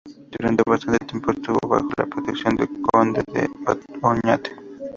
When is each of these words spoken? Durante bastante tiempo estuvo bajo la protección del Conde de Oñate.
Durante 0.31 0.63
bastante 0.67 1.05
tiempo 1.05 1.29
estuvo 1.29 1.59
bajo 1.69 1.89
la 1.95 2.07
protección 2.07 2.55
del 2.55 2.69
Conde 2.91 3.21
de 3.31 3.47
Oñate. 4.01 4.51